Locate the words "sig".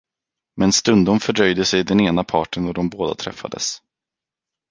1.65-1.83